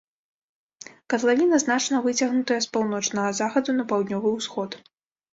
Катлавіна 1.13 1.59
значна 1.63 1.99
выцягнутая 2.05 2.57
з 2.67 2.69
паўночнага 2.77 3.35
захаду 3.41 3.75
на 3.81 3.85
паўднёвы 3.93 4.29
ўсход. 4.39 4.71